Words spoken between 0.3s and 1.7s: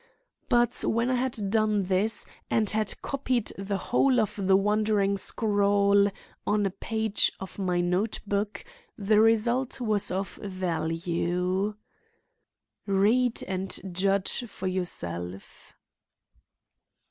But when I had